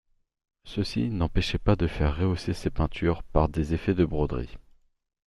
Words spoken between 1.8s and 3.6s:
faire rehausser ces peintures par